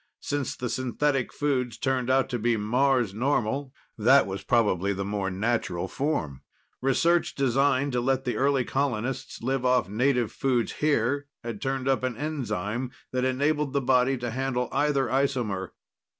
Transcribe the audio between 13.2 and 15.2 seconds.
enabled the body to handle either